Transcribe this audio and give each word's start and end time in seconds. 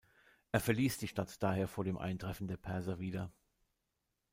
Er 0.51 0.59
verließ 0.59 0.97
die 0.97 1.07
Stadt 1.07 1.43
daher 1.43 1.67
vor 1.67 1.83
dem 1.83 1.95
Eintreffen 1.99 2.47
der 2.47 2.57
Perser 2.57 2.97
wieder. 2.97 3.31